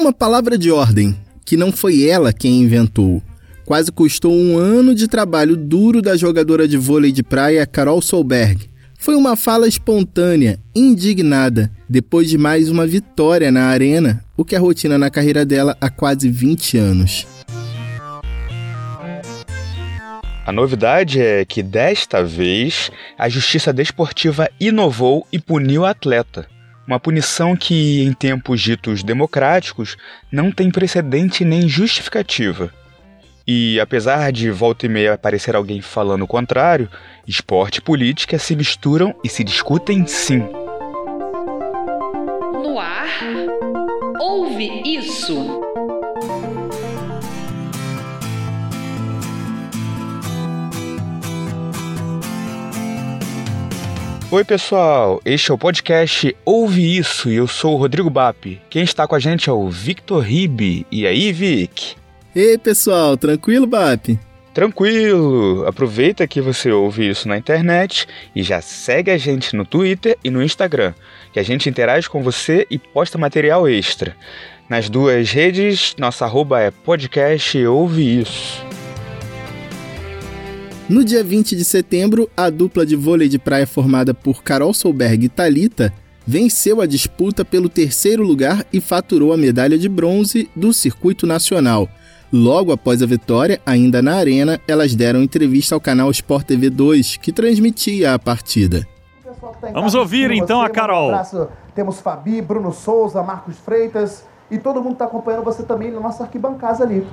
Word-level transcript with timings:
Uma 0.00 0.14
palavra 0.14 0.56
de 0.56 0.72
ordem, 0.72 1.14
que 1.44 1.58
não 1.58 1.70
foi 1.70 2.08
ela 2.08 2.32
quem 2.32 2.62
inventou. 2.62 3.22
Quase 3.66 3.92
custou 3.92 4.32
um 4.32 4.56
ano 4.56 4.94
de 4.94 5.06
trabalho 5.06 5.54
duro 5.54 6.00
da 6.00 6.16
jogadora 6.16 6.66
de 6.66 6.78
vôlei 6.78 7.12
de 7.12 7.22
praia 7.22 7.66
Carol 7.66 8.00
Solberg. 8.00 8.66
Foi 8.98 9.14
uma 9.14 9.36
fala 9.36 9.68
espontânea, 9.68 10.58
indignada, 10.74 11.70
depois 11.86 12.30
de 12.30 12.38
mais 12.38 12.70
uma 12.70 12.86
vitória 12.86 13.52
na 13.52 13.66
arena, 13.66 14.24
o 14.38 14.42
que 14.42 14.56
é 14.56 14.58
rotina 14.58 14.96
na 14.96 15.10
carreira 15.10 15.44
dela 15.44 15.76
há 15.78 15.90
quase 15.90 16.30
20 16.30 16.78
anos. 16.78 17.26
A 20.46 20.50
novidade 20.50 21.20
é 21.20 21.44
que 21.44 21.62
desta 21.62 22.24
vez 22.24 22.90
a 23.18 23.28
Justiça 23.28 23.70
Desportiva 23.70 24.48
inovou 24.58 25.26
e 25.30 25.38
puniu 25.38 25.82
o 25.82 25.84
atleta. 25.84 26.48
Uma 26.90 26.98
punição 26.98 27.54
que, 27.56 28.02
em 28.02 28.12
tempos 28.12 28.60
ditos 28.60 29.04
democráticos, 29.04 29.96
não 30.28 30.50
tem 30.50 30.72
precedente 30.72 31.44
nem 31.44 31.68
justificativa. 31.68 32.74
E 33.46 33.78
apesar 33.78 34.32
de 34.32 34.50
volta 34.50 34.86
e 34.86 34.88
meia 34.88 35.14
aparecer 35.14 35.54
alguém 35.54 35.80
falando 35.80 36.22
o 36.22 36.26
contrário, 36.26 36.90
esporte 37.28 37.76
e 37.76 37.80
política 37.80 38.40
se 38.40 38.56
misturam 38.56 39.14
e 39.22 39.28
se 39.28 39.44
discutem 39.44 40.04
sim. 40.04 40.40
No 42.64 42.76
ar, 42.76 43.06
ouve 44.18 44.82
isso. 44.84 45.59
Oi, 54.32 54.44
pessoal. 54.44 55.20
Este 55.24 55.50
é 55.50 55.54
o 55.54 55.58
podcast 55.58 56.36
Ouve 56.44 56.96
Isso 56.96 57.28
e 57.28 57.34
eu 57.34 57.48
sou 57.48 57.74
o 57.74 57.76
Rodrigo 57.76 58.08
Bap. 58.08 58.62
Quem 58.70 58.84
está 58.84 59.04
com 59.04 59.16
a 59.16 59.18
gente 59.18 59.50
é 59.50 59.52
o 59.52 59.68
Victor 59.68 60.22
Ribe. 60.22 60.86
E 60.88 61.04
aí, 61.04 61.32
Vic? 61.32 61.96
Ei, 62.32 62.56
pessoal, 62.56 63.16
tranquilo, 63.16 63.66
Bap? 63.66 64.16
Tranquilo! 64.54 65.66
Aproveita 65.66 66.28
que 66.28 66.40
você 66.40 66.70
ouve 66.70 67.08
isso 67.08 67.26
na 67.26 67.36
internet 67.36 68.06
e 68.32 68.44
já 68.44 68.60
segue 68.60 69.10
a 69.10 69.18
gente 69.18 69.56
no 69.56 69.64
Twitter 69.64 70.16
e 70.22 70.30
no 70.30 70.40
Instagram, 70.40 70.94
que 71.32 71.40
a 71.40 71.42
gente 71.42 71.68
interage 71.68 72.08
com 72.08 72.22
você 72.22 72.68
e 72.70 72.78
posta 72.78 73.18
material 73.18 73.68
extra. 73.68 74.16
Nas 74.68 74.88
duas 74.88 75.32
redes, 75.32 75.96
nossa 75.98 76.24
arroba 76.24 76.60
é 76.60 76.70
podcast 76.70 77.58
Ouve 77.66 78.20
Isso. 78.20 78.69
No 80.90 81.04
dia 81.04 81.22
20 81.22 81.54
de 81.54 81.64
setembro, 81.64 82.28
a 82.36 82.50
dupla 82.50 82.84
de 82.84 82.96
vôlei 82.96 83.28
de 83.28 83.38
praia 83.38 83.64
formada 83.64 84.12
por 84.12 84.42
Carol 84.42 84.74
Solberg 84.74 85.24
e 85.24 85.28
Talita 85.28 85.92
venceu 86.26 86.80
a 86.80 86.86
disputa 86.86 87.44
pelo 87.44 87.68
terceiro 87.68 88.24
lugar 88.24 88.66
e 88.72 88.80
faturou 88.80 89.32
a 89.32 89.36
medalha 89.36 89.78
de 89.78 89.88
bronze 89.88 90.50
do 90.56 90.72
circuito 90.72 91.28
nacional. 91.28 91.88
Logo 92.32 92.72
após 92.72 93.04
a 93.04 93.06
vitória, 93.06 93.60
ainda 93.64 94.02
na 94.02 94.16
arena, 94.16 94.60
elas 94.66 94.92
deram 94.96 95.22
entrevista 95.22 95.76
ao 95.76 95.80
canal 95.80 96.10
Sport 96.10 96.44
TV 96.44 96.68
2, 96.68 97.18
que 97.18 97.30
transmitia 97.30 98.12
a 98.12 98.18
partida. 98.18 98.84
Vamos 99.72 99.94
ouvir 99.94 100.32
então 100.32 100.60
a 100.60 100.68
Carol. 100.68 101.12
Um 101.14 101.46
Temos 101.72 102.00
Fabi, 102.00 102.42
Bruno 102.42 102.72
Souza, 102.72 103.22
Marcos 103.22 103.56
Freitas 103.58 104.24
e 104.50 104.58
todo 104.58 104.82
mundo 104.82 104.94
está 104.94 105.04
acompanhando 105.04 105.44
você 105.44 105.62
também 105.62 105.92
na 105.92 106.00
nossa 106.00 106.24
arquibancada 106.24 106.82
ali. 106.82 107.06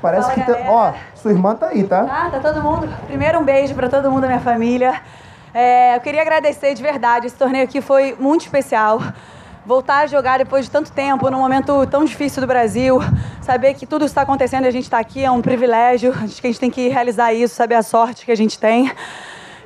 Parece 0.00 0.30
Fala, 0.30 0.44
que. 0.44 0.52
Tá... 0.52 0.70
Ó, 0.70 0.92
sua 1.14 1.30
irmã 1.30 1.54
tá 1.54 1.68
aí, 1.68 1.84
tá? 1.84 2.06
Ah, 2.08 2.30
tá 2.30 2.40
todo 2.40 2.62
mundo. 2.62 2.88
Primeiro, 3.06 3.38
um 3.38 3.44
beijo 3.44 3.74
para 3.74 3.88
todo 3.88 4.10
mundo 4.10 4.22
da 4.22 4.28
minha 4.28 4.40
família. 4.40 5.00
É, 5.52 5.96
eu 5.96 6.00
queria 6.00 6.22
agradecer 6.22 6.74
de 6.74 6.82
verdade. 6.82 7.26
Esse 7.26 7.36
torneio 7.36 7.64
aqui 7.64 7.80
foi 7.80 8.16
muito 8.18 8.42
especial. 8.42 9.00
Voltar 9.66 9.98
a 9.98 10.06
jogar 10.06 10.38
depois 10.38 10.64
de 10.64 10.70
tanto 10.70 10.90
tempo, 10.92 11.30
num 11.30 11.40
momento 11.40 11.86
tão 11.88 12.04
difícil 12.04 12.40
do 12.40 12.46
Brasil, 12.46 13.00
saber 13.42 13.74
que 13.74 13.84
tudo 13.84 14.04
está 14.04 14.22
acontecendo 14.22 14.64
e 14.64 14.68
a 14.68 14.70
gente 14.70 14.84
está 14.84 14.98
aqui 14.98 15.24
é 15.24 15.30
um 15.30 15.42
privilégio. 15.42 16.14
Acho 16.24 16.40
que 16.40 16.46
a 16.46 16.50
gente 16.50 16.60
tem 16.60 16.70
que 16.70 16.88
realizar 16.88 17.34
isso, 17.34 17.54
saber 17.54 17.74
a 17.74 17.82
sorte 17.82 18.24
que 18.24 18.32
a 18.32 18.36
gente 18.36 18.58
tem. 18.58 18.90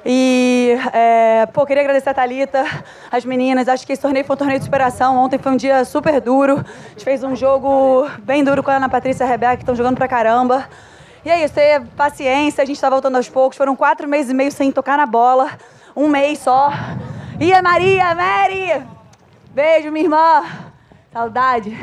E, 0.04 0.76
é, 0.92 1.46
pô, 1.46 1.64
queria 1.64 1.82
agradecer 1.82 2.10
a 2.10 2.14
Thalita, 2.14 2.64
as 3.10 3.24
meninas. 3.24 3.68
Acho 3.68 3.86
que 3.86 3.92
esse 3.92 4.02
torneio 4.02 4.24
foi 4.24 4.34
um 4.34 4.36
torneio 4.36 4.58
de 4.58 4.64
superação. 4.64 5.16
Ontem 5.16 5.38
foi 5.38 5.52
um 5.52 5.56
dia 5.56 5.84
super 5.84 6.20
duro. 6.20 6.58
A 6.58 6.88
gente 6.90 7.04
fez 7.04 7.22
um 7.22 7.36
jogo 7.36 8.08
bem 8.20 8.42
duro 8.42 8.62
com 8.62 8.70
a 8.70 8.76
Ana 8.76 8.88
Patrícia 8.88 9.24
e 9.24 9.26
a 9.26 9.30
Rebeca, 9.30 9.56
que 9.56 9.62
estão 9.62 9.74
jogando 9.74 9.96
pra 9.96 10.08
caramba. 10.08 10.68
E 11.24 11.30
é 11.30 11.44
isso, 11.44 11.54
ter 11.54 11.80
paciência. 11.96 12.62
A 12.62 12.66
gente 12.66 12.80
tá 12.80 12.90
voltando 12.90 13.16
aos 13.16 13.28
poucos. 13.28 13.56
Foram 13.56 13.76
quatro 13.76 14.08
meses 14.08 14.30
e 14.32 14.34
meio 14.34 14.50
sem 14.50 14.72
tocar 14.72 14.98
na 14.98 15.06
bola. 15.06 15.50
Um 15.94 16.08
mês 16.08 16.40
só. 16.40 16.72
E 17.38 17.52
a 17.52 17.62
Maria, 17.62 18.14
Mary! 18.14 18.84
Beijo, 19.50 19.92
minha 19.92 20.04
irmã. 20.04 20.42
Saudade. 21.12 21.78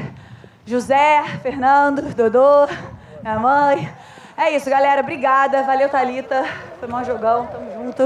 José, 0.66 1.24
Fernando, 1.41 2.13
Dodô, 2.13 2.68
minha 3.24 3.40
mãe. 3.40 3.90
É 4.40 4.56
isso, 4.56 4.70
galera. 4.70 5.02
Obrigada. 5.02 5.64
Valeu, 5.64 5.90
Thalita. 5.90 6.46
Foi 6.80 6.88
um 6.88 7.04
jogão. 7.04 7.46
Tamo 7.48 7.74
junto. 7.74 8.04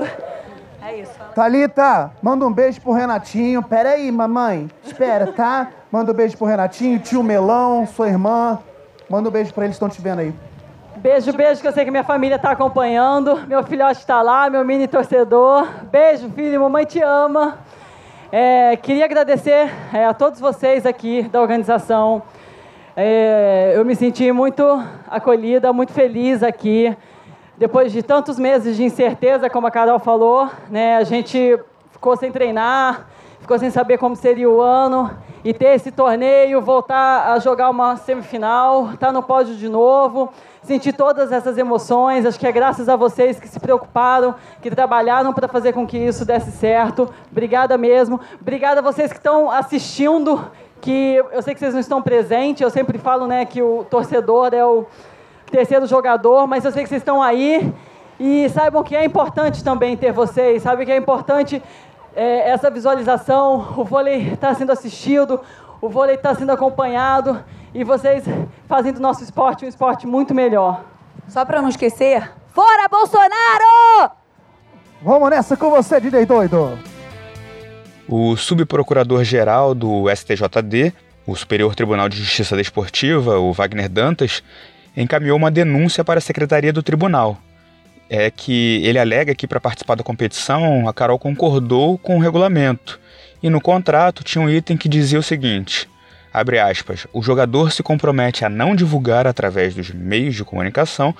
É 0.82 0.96
isso. 0.96 1.14
Thalita, 1.36 2.12
manda 2.24 2.44
um 2.44 2.52
beijo 2.52 2.82
pro 2.82 2.92
Renatinho. 2.92 3.62
Pera 3.62 3.92
aí, 3.92 4.12
mamãe. 4.12 4.68
Espera, 4.84 5.32
tá? 5.32 5.70
Manda 5.92 6.12
um 6.12 6.16
beijo 6.16 6.36
pro 6.36 6.48
Renatinho, 6.48 6.98
tio 6.98 7.22
Melão, 7.22 7.86
sua 7.86 8.08
irmã. 8.08 8.58
Manda 9.08 9.30
um 9.30 9.32
beijo 9.32 9.54
pra 9.54 9.66
eles 9.66 9.78
que 9.78 9.86
estão 9.86 9.96
te 9.96 10.02
vendo 10.02 10.22
aí. 10.22 10.34
Beijo, 10.98 11.32
beijo, 11.34 11.62
que 11.62 11.68
eu 11.68 11.72
sei 11.72 11.86
que 11.86 11.92
minha 11.92 12.04
família 12.04 12.40
tá 12.40 12.50
acompanhando. 12.50 13.46
Meu 13.48 13.64
filhote 13.64 14.00
está 14.00 14.24
lá, 14.24 14.50
meu 14.50 14.66
mini 14.66 14.88
torcedor. 14.88 15.68
Beijo, 15.92 16.30
filho, 16.32 16.62
mamãe 16.62 16.84
te 16.84 17.00
ama. 17.00 17.60
É, 18.32 18.76
queria 18.78 19.06
agradecer 19.06 19.72
é, 19.94 20.06
a 20.08 20.16
todos 20.16 20.40
vocês 20.40 20.84
aqui 20.88 21.22
da 21.32 21.40
organização. 21.40 22.24
É, 22.96 23.74
eu 23.76 23.84
me 23.84 23.96
senti 23.96 24.32
muito 24.32 24.64
acolhida, 25.08 25.74
muito 25.74 25.92
feliz 25.92 26.44
aqui. 26.44 26.96
Depois 27.58 27.92
de 27.92 28.04
tantos 28.04 28.38
meses 28.38 28.78
de 28.78 28.84
incerteza, 28.84 29.50
como 29.50 29.66
a 29.66 29.72
Carol 29.72 29.98
falou, 29.98 30.48
né, 30.70 30.98
a 30.98 31.04
gente 31.04 31.58
ficou 31.92 32.16
sem 32.16 32.32
treinar, 32.32 33.08
ficou 33.40 33.58
sem 33.58 33.72
saber 33.72 33.98
como 33.98 34.16
seria 34.16 34.48
o 34.48 34.62
ano. 34.62 35.10
E 35.44 35.54
ter 35.54 35.76
esse 35.76 35.92
torneio, 35.92 36.62
voltar 36.62 37.34
a 37.34 37.40
jogar 37.40 37.70
uma 37.70 37.98
semifinal, 37.98 38.94
estar 38.94 39.08
tá 39.08 39.12
no 39.12 39.24
pódio 39.24 39.56
de 39.56 39.68
novo, 39.68 40.30
sentir 40.62 40.94
todas 40.94 41.32
essas 41.32 41.58
emoções. 41.58 42.26
Acho 42.26 42.40
que 42.40 42.48
é 42.48 42.52
graças 42.52 42.88
a 42.88 42.96
vocês 42.96 43.40
que 43.40 43.48
se 43.48 43.60
preocuparam, 43.60 44.36
que 44.62 44.70
trabalharam 44.70 45.34
para 45.34 45.48
fazer 45.48 45.74
com 45.74 45.86
que 45.86 45.98
isso 45.98 46.24
desse 46.24 46.52
certo. 46.52 47.10
Obrigada 47.30 47.78
mesmo. 47.78 48.22
Obrigada 48.40 48.80
a 48.80 48.84
vocês 48.84 49.12
que 49.12 49.18
estão 49.18 49.52
assistindo 49.52 50.40
que 50.84 51.16
eu 51.32 51.42
sei 51.42 51.54
que 51.54 51.62
vocês 51.62 51.74
não 51.74 51.80
estão 51.80 52.02
presentes, 52.02 52.62
eu 52.62 52.70
sempre 52.70 52.98
falo 52.98 53.26
né, 53.26 53.46
que 53.46 53.62
o 53.62 53.86
torcedor 53.86 54.54
é 54.54 54.66
o 54.66 54.86
terceiro 55.50 55.88
jogador, 55.88 56.46
mas 56.46 56.66
eu 56.66 56.74
sei 56.74 56.84
que 56.84 56.90
vocês 56.90 57.02
estão 57.02 57.24
aí 57.24 57.74
e 58.20 58.50
saibam 58.50 58.84
que 58.84 58.94
é 58.94 59.06
importante 59.06 59.64
também 59.64 59.96
ter 59.96 60.12
vocês, 60.12 60.62
sabe 60.62 60.86
que 60.86 60.92
é 60.92 60.98
importante 60.98 61.64
é, 62.14 62.50
essa 62.50 62.70
visualização, 62.70 63.74
o 63.78 63.86
vôlei 63.86 64.34
está 64.34 64.54
sendo 64.54 64.74
assistido, 64.74 65.40
o 65.80 65.88
vôlei 65.88 66.16
está 66.16 66.36
sendo 66.36 66.52
acompanhado 66.52 67.42
e 67.74 67.86
vocês 67.86 68.26
fazendo 68.68 68.96
do 68.96 69.02
nosso 69.02 69.24
esporte 69.24 69.64
um 69.64 69.70
esporte 69.70 70.06
muito 70.06 70.36
melhor. 70.36 70.84
Só 71.30 71.46
para 71.46 71.62
não 71.62 71.70
esquecer, 71.70 72.30
fora 72.54 72.90
Bolsonaro! 72.90 74.12
Vamos 75.02 75.30
nessa 75.30 75.56
com 75.56 75.70
você, 75.70 76.02
DJ 76.02 76.26
Doido! 76.26 76.93
O 78.08 78.36
subprocurador-geral 78.36 79.74
do 79.74 80.06
STJD, 80.14 80.94
o 81.26 81.36
Superior 81.36 81.74
Tribunal 81.74 82.10
de 82.10 82.18
Justiça 82.18 82.56
Desportiva, 82.56 83.40
o 83.40 83.54
Wagner 83.54 83.88
Dantas, 83.88 84.44
encaminhou 84.96 85.38
uma 85.38 85.50
denúncia 85.50 86.04
para 86.04 86.18
a 86.18 86.22
secretaria 86.22 86.74
do 86.74 86.84
tribunal. 86.84 87.38
É 88.10 88.30
que 88.30 88.82
ele 88.86 89.00
alega 89.00 89.34
que 89.34 89.48
para 89.48 89.60
participar 89.60 89.96
da 89.96 90.04
competição 90.04 90.88
a 90.88 90.94
Carol 90.94 91.18
concordou 91.18 91.98
com 91.98 92.18
o 92.18 92.20
regulamento 92.20 93.00
e 93.42 93.50
no 93.50 93.62
contrato 93.62 94.24
tinha 94.24 94.44
um 94.44 94.50
item 94.50 94.76
que 94.76 94.90
dizia 94.90 95.18
o 95.18 95.24
seguinte: 95.24 95.90
abre 96.32 96.60
aspas, 96.60 97.08
o 97.14 97.24
jogador 97.24 97.72
se 97.72 97.82
compromete 97.82 98.44
a 98.44 98.50
não 98.50 98.76
divulgar 98.76 99.26
através 99.26 99.74
dos 99.74 99.90
meios 99.92 100.36
de 100.36 100.44
comunicação 100.44 101.16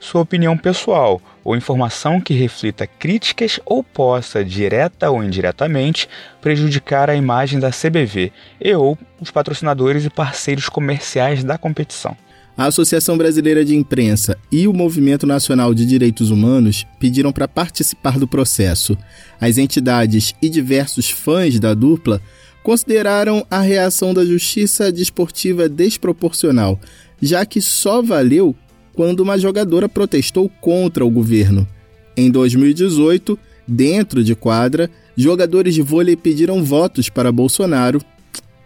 sua 0.00 0.22
opinião 0.22 0.56
pessoal 0.56 1.20
ou 1.44 1.56
informação 1.56 2.20
que 2.20 2.34
reflita 2.34 2.86
críticas 2.86 3.60
ou 3.64 3.82
possa, 3.82 4.44
direta 4.44 5.10
ou 5.10 5.22
indiretamente, 5.22 6.08
prejudicar 6.40 7.08
a 7.08 7.14
imagem 7.14 7.58
da 7.58 7.70
CBV 7.70 8.32
e 8.60 8.74
ou 8.74 8.98
os 9.20 9.30
patrocinadores 9.30 10.04
e 10.04 10.10
parceiros 10.10 10.68
comerciais 10.68 11.44
da 11.44 11.56
competição. 11.56 12.16
A 12.56 12.64
Associação 12.64 13.18
Brasileira 13.18 13.62
de 13.62 13.76
Imprensa 13.76 14.38
e 14.50 14.66
o 14.66 14.72
Movimento 14.72 15.26
Nacional 15.26 15.74
de 15.74 15.84
Direitos 15.84 16.30
Humanos 16.30 16.86
pediram 16.98 17.30
para 17.30 17.46
participar 17.46 18.18
do 18.18 18.26
processo. 18.26 18.96
As 19.38 19.58
entidades 19.58 20.34
e 20.40 20.48
diversos 20.48 21.10
fãs 21.10 21.60
da 21.60 21.74
dupla 21.74 22.20
consideraram 22.62 23.46
a 23.50 23.60
reação 23.60 24.14
da 24.14 24.24
justiça 24.24 24.90
desportiva 24.90 25.68
desproporcional, 25.68 26.80
já 27.20 27.44
que 27.44 27.60
só 27.60 28.00
valeu 28.00 28.56
quando 28.96 29.20
uma 29.20 29.38
jogadora 29.38 29.88
protestou 29.88 30.50
contra 30.60 31.04
o 31.04 31.10
governo. 31.10 31.68
Em 32.16 32.30
2018, 32.30 33.38
dentro 33.68 34.24
de 34.24 34.34
quadra, 34.34 34.90
jogadores 35.14 35.74
de 35.74 35.82
vôlei 35.82 36.16
pediram 36.16 36.64
votos 36.64 37.10
para 37.10 37.30
Bolsonaro 37.30 38.00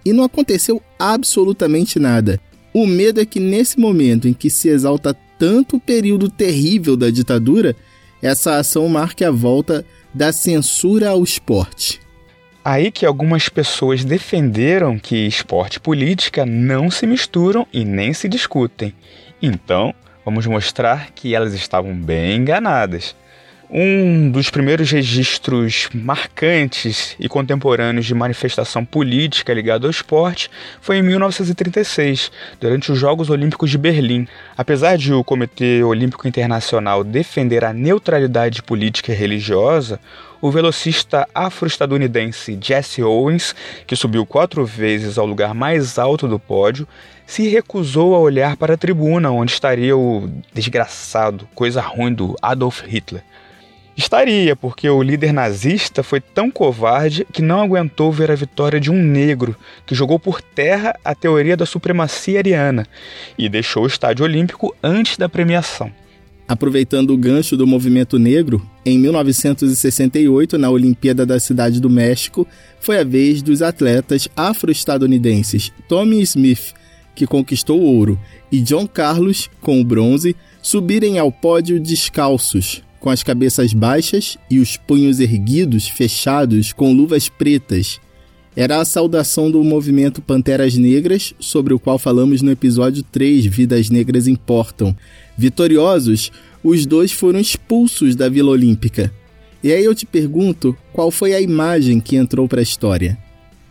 e 0.05 0.12
não 0.12 0.25
aconteceu 0.25 0.81
absolutamente 0.99 1.99
nada. 1.99 2.41
O 2.73 2.87
medo 2.87 3.21
é 3.21 3.27
que 3.27 3.41
nesse 3.41 3.79
momento 3.79 4.29
em 4.29 4.32
que 4.32 4.49
se 4.49 4.69
exalta 4.69 5.15
tanto 5.37 5.77
o 5.77 5.81
período 5.81 6.31
terrível 6.31 6.97
da 6.97 7.11
ditadura, 7.11 7.75
essa 8.23 8.56
ação 8.56 8.88
marque 8.88 9.25
a 9.25 9.31
volta 9.31 9.85
da 10.15 10.33
censura 10.33 11.11
ao 11.11 11.25
esporte. 11.25 12.00
Aí 12.65 12.93
que 12.93 13.06
algumas 13.06 13.49
pessoas 13.49 14.05
defenderam 14.05 14.99
que 14.99 15.26
esporte 15.26 15.76
e 15.76 15.81
política 15.81 16.44
não 16.47 16.91
se 16.91 17.06
misturam 17.06 17.67
e 17.73 17.85
nem 17.85 18.12
se 18.12 18.29
discutem. 18.29 18.94
Então, 19.43 19.94
vamos 20.25 20.47
mostrar 20.47 21.11
que 21.13 21.35
elas 21.35 21.55
estavam 21.55 21.95
bem 21.95 22.37
enganadas. 22.37 23.17
Um 23.73 24.33
dos 24.33 24.51
primeiros 24.51 24.91
registros 24.91 25.89
marcantes 25.95 27.15
e 27.21 27.29
contemporâneos 27.29 28.05
de 28.05 28.13
manifestação 28.13 28.85
política 28.85 29.55
ligada 29.55 29.87
ao 29.87 29.93
esporte 29.93 30.51
foi 30.81 30.97
em 30.97 31.03
1936, 31.03 32.33
durante 32.61 32.91
os 32.91 32.99
Jogos 32.99 33.31
Olímpicos 33.31 33.71
de 33.71 33.79
Berlim. 33.79 34.27
Apesar 34.59 34.99
de 34.99 35.15
o 35.15 35.23
Comitê 35.23 35.85
Olímpico 35.85 36.27
Internacional 36.27 37.05
defender 37.05 37.65
a 37.65 37.73
neutralidade 37.73 38.61
política 38.61 39.13
e 39.13 39.15
religiosa, 39.15 40.01
o 40.41 40.51
velocista 40.51 41.29
afro-estadunidense 41.33 42.59
Jesse 42.61 43.05
Owens, 43.05 43.55
que 43.87 43.95
subiu 43.95 44.27
quatro 44.27 44.67
vezes 44.67 45.17
ao 45.17 45.27
lugar 45.27 45.55
mais 45.55 45.97
alto 45.97 46.27
do 46.27 46.41
pódio, 46.41 46.89
se 47.25 47.47
recusou 47.49 48.17
a 48.17 48.19
olhar 48.19 48.57
para 48.57 48.75
a 48.75 48.77
tribuna 48.77 49.31
onde 49.31 49.53
estaria 49.53 49.97
o 49.97 50.29
desgraçado, 50.53 51.49
coisa 51.55 51.81
ruim 51.81 52.13
do 52.13 52.35
Adolf 52.43 52.83
Hitler. 52.85 53.23
Estaria, 54.00 54.56
porque 54.56 54.88
o 54.88 55.02
líder 55.02 55.31
nazista 55.31 56.02
foi 56.02 56.23
tão 56.23 56.50
covarde 56.50 57.26
que 57.31 57.43
não 57.43 57.61
aguentou 57.61 58.11
ver 58.11 58.31
a 58.31 58.35
vitória 58.35 58.81
de 58.81 58.91
um 58.91 58.97
negro, 58.97 59.55
que 59.85 59.94
jogou 59.94 60.19
por 60.19 60.41
terra 60.41 60.99
a 61.05 61.14
teoria 61.14 61.55
da 61.55 61.67
supremacia 61.67 62.38
ariana 62.38 62.87
e 63.37 63.47
deixou 63.47 63.85
o 63.85 63.87
Estádio 63.87 64.25
Olímpico 64.25 64.75
antes 64.82 65.19
da 65.19 65.29
premiação. 65.29 65.93
Aproveitando 66.49 67.11
o 67.11 67.17
gancho 67.17 67.58
do 67.58 67.67
movimento 67.67 68.19
negro, 68.19 68.67
em 68.87 68.99
1968, 68.99 70.56
na 70.56 70.70
Olimpíada 70.70 71.26
da 71.26 71.38
Cidade 71.38 71.79
do 71.79 71.91
México, 71.91 72.49
foi 72.81 72.99
a 72.99 73.05
vez 73.05 73.43
dos 73.43 73.61
atletas 73.61 74.31
afro-estadunidenses 74.35 75.70
Tommy 75.87 76.23
Smith, 76.23 76.73
que 77.14 77.26
conquistou 77.26 77.79
o 77.79 77.85
ouro, 77.85 78.19
e 78.50 78.62
John 78.62 78.87
Carlos, 78.87 79.50
com 79.61 79.79
o 79.79 79.85
bronze, 79.85 80.35
subirem 80.62 81.19
ao 81.19 81.31
pódio 81.31 81.79
descalços, 81.79 82.82
com 83.00 83.11
as 83.11 83.23
cabeças 83.23 83.73
baixas 83.73 84.38
e 84.50 84.61
os 84.61 84.76
punhos 84.76 85.19
erguidos, 85.19 85.88
fechados, 85.88 86.73
com 86.73 86.93
luvas 86.93 87.29
pretas. 87.29 87.99
Era 88.55 88.81
a 88.81 88.85
saudação 88.85 89.50
do 89.50 89.64
movimento 89.64 90.20
Panteras 90.20 90.76
Negras, 90.76 91.35
sobre 91.41 91.73
o 91.73 91.79
qual 91.79 91.99
falamos 91.99 92.43
no 92.43 92.50
episódio 92.50 93.02
3, 93.02 93.47
Vidas 93.47 93.88
Negras 93.88 94.29
Importam. 94.29 94.94
Vitoriosos, 95.37 96.31
os 96.62 96.85
dois 96.85 97.11
foram 97.11 97.41
expulsos 97.41 98.14
da 98.14 98.29
Vila 98.29 98.50
Olímpica. 98.50 99.12
E 99.62 99.73
aí 99.73 99.85
eu 99.85 99.94
te 99.94 100.05
pergunto, 100.05 100.76
qual 100.93 101.11
foi 101.11 101.32
a 101.32 101.41
imagem 101.41 102.00
que 102.00 102.17
entrou 102.17 102.49
para 102.49 102.61
a 102.61 102.62
história? 102.62 103.17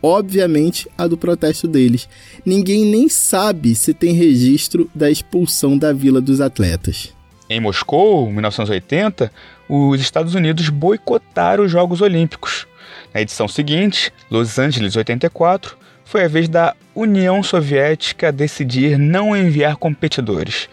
Obviamente, 0.02 0.88
a 0.98 1.08
do 1.08 1.18
protesto 1.18 1.68
deles. 1.68 2.08
Ninguém 2.46 2.86
nem 2.86 3.10
sabe 3.10 3.76
se 3.76 3.94
tem 3.94 4.14
registro 4.14 4.90
da 4.96 5.12
expulsão 5.12 5.78
da 5.78 5.92
Vila 5.92 6.22
dos 6.22 6.40
Atletas. 6.40 7.19
Em 7.50 7.60
Moscou, 7.60 8.30
1980, 8.32 9.32
os 9.68 10.00
Estados 10.00 10.36
Unidos 10.36 10.70
boicotaram 10.70 11.64
os 11.64 11.72
Jogos 11.72 12.00
Olímpicos. 12.00 12.68
Na 13.12 13.22
edição 13.22 13.48
seguinte, 13.48 14.14
Los 14.30 14.60
Angeles 14.60 14.96
84, 14.96 15.76
foi 16.06 16.26
a 16.26 16.28
vez 16.28 16.48
da 16.48 16.76
União 16.94 17.42
Soviética 17.42 18.32
decidir 18.32 19.00
não 19.00 19.36
enviar 19.36 19.78
competidores. 19.78 20.70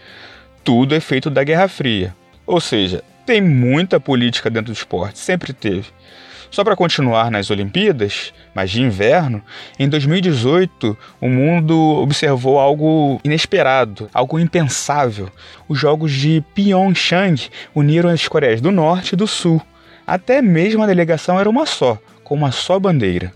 Tudo 0.62 0.94
é 0.94 1.00
feito 1.00 1.30
da 1.30 1.42
Guerra 1.42 1.66
Fria. 1.66 2.14
Ou 2.46 2.60
seja, 2.60 3.02
tem 3.24 3.40
muita 3.40 3.98
política 3.98 4.50
dentro 4.50 4.72
do 4.72 4.76
esporte, 4.76 5.18
sempre 5.18 5.54
teve. 5.54 5.86
Só 6.50 6.64
para 6.64 6.76
continuar 6.76 7.30
nas 7.30 7.50
Olimpíadas, 7.50 8.32
mas 8.54 8.70
de 8.70 8.82
inverno, 8.82 9.42
em 9.78 9.88
2018 9.88 10.96
o 11.20 11.28
mundo 11.28 11.76
observou 11.76 12.58
algo 12.58 13.20
inesperado, 13.24 14.08
algo 14.12 14.38
impensável. 14.38 15.28
Os 15.68 15.78
Jogos 15.78 16.12
de 16.12 16.42
Pyeongchang 16.54 17.48
uniram 17.74 18.10
as 18.10 18.26
Coreias 18.26 18.60
do 18.60 18.70
Norte 18.70 19.12
e 19.12 19.16
do 19.16 19.26
Sul. 19.26 19.60
Até 20.06 20.40
mesmo 20.40 20.82
a 20.82 20.86
delegação 20.86 21.38
era 21.38 21.50
uma 21.50 21.66
só, 21.66 21.98
com 22.22 22.34
uma 22.34 22.52
só 22.52 22.78
bandeira. 22.78 23.32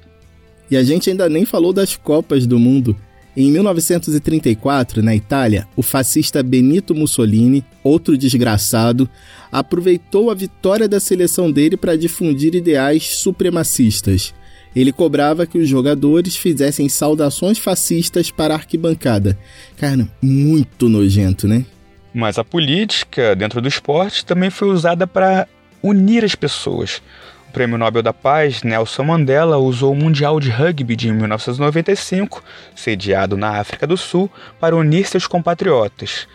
E 0.70 0.76
a 0.76 0.84
gente 0.84 1.10
ainda 1.10 1.28
nem 1.28 1.44
falou 1.44 1.72
das 1.72 1.96
Copas 1.96 2.46
do 2.46 2.58
Mundo. 2.58 2.96
Em 3.40 3.50
1934, 3.52 5.02
na 5.02 5.16
Itália, 5.16 5.66
o 5.74 5.80
fascista 5.80 6.42
Benito 6.42 6.94
Mussolini, 6.94 7.64
outro 7.82 8.14
desgraçado, 8.18 9.08
aproveitou 9.50 10.30
a 10.30 10.34
vitória 10.34 10.86
da 10.86 11.00
seleção 11.00 11.50
dele 11.50 11.74
para 11.74 11.96
difundir 11.96 12.54
ideais 12.54 13.16
supremacistas. 13.16 14.34
Ele 14.76 14.92
cobrava 14.92 15.46
que 15.46 15.56
os 15.56 15.66
jogadores 15.66 16.36
fizessem 16.36 16.86
saudações 16.90 17.56
fascistas 17.56 18.30
para 18.30 18.52
a 18.52 18.58
arquibancada. 18.58 19.38
Cara, 19.78 20.06
muito 20.20 20.86
nojento, 20.86 21.48
né? 21.48 21.64
Mas 22.12 22.36
a 22.38 22.44
política 22.44 23.34
dentro 23.34 23.62
do 23.62 23.68
esporte 23.68 24.22
também 24.22 24.50
foi 24.50 24.68
usada 24.68 25.06
para 25.06 25.48
unir 25.82 26.26
as 26.26 26.34
pessoas. 26.34 27.00
O 27.50 27.52
Prêmio 27.52 27.76
Nobel 27.76 28.00
da 28.00 28.12
Paz, 28.12 28.62
Nelson 28.62 29.02
Mandela, 29.02 29.58
usou 29.58 29.92
o 29.92 29.96
Mundial 29.96 30.38
de 30.38 30.48
Rugby 30.50 30.94
de 30.94 31.12
1995, 31.12 32.44
sediado 32.76 33.36
na 33.36 33.58
África 33.58 33.88
do 33.88 33.96
Sul, 33.96 34.30
para 34.60 34.76
unir 34.76 35.04
seus 35.04 35.26
compatriotas. 35.26 36.28